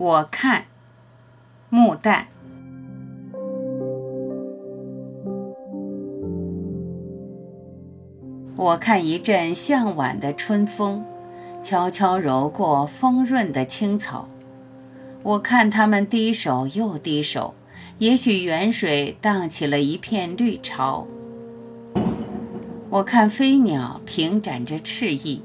[0.00, 0.66] 我看，
[1.70, 2.26] 木旦。
[8.54, 11.04] 我看一阵向晚的春风，
[11.64, 14.28] 悄悄揉过丰润的青草。
[15.24, 17.54] 我看它们低首又低首，
[17.98, 21.08] 也许远水荡起了一片绿潮。
[22.88, 25.42] 我看飞鸟平展着翅翼，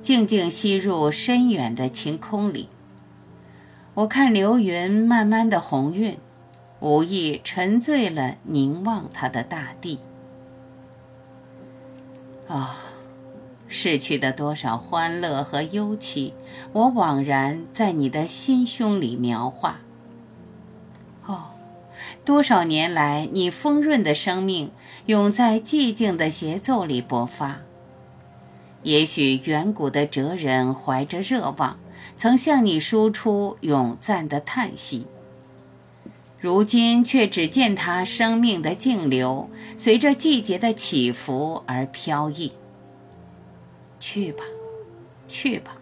[0.00, 2.68] 静静吸入深远的晴空里。
[3.96, 6.18] 我看流云慢慢的红晕，
[6.80, 10.00] 无意沉醉了凝望它的大地。
[12.46, 12.76] 啊，
[13.66, 16.34] 逝去的多少欢乐和忧戚，
[16.74, 19.78] 我惘然在你的心胸里描画。
[21.24, 21.44] 哦，
[22.22, 24.70] 多少年来你丰润的生命，
[25.06, 27.60] 永在寂静的协奏里勃发。
[28.82, 31.78] 也许远古的哲人怀着热望。
[32.16, 35.06] 曾向你输出永赞的叹息，
[36.40, 42.52] 如今却只见他生命的静流，随着季节的起伏而飘逸。
[43.98, 44.44] 去吧，
[45.26, 45.76] 去吧，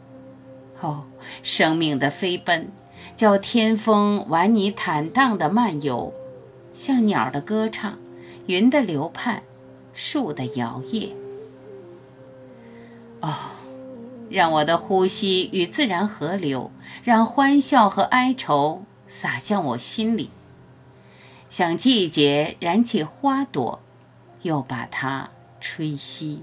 [0.80, 1.04] 哦，
[1.42, 2.70] 生命的飞奔，
[3.16, 6.12] 叫天风玩你坦荡的漫游，
[6.72, 7.98] 像鸟的歌唱，
[8.46, 9.42] 云的流盼，
[9.92, 11.10] 树的摇曳。
[13.20, 13.34] 哦。
[14.34, 16.72] 让我的呼吸与自然合流，
[17.04, 20.30] 让欢笑和哀愁洒向我心里，
[21.48, 23.80] 像季节燃起花朵，
[24.42, 26.40] 又把它吹熄。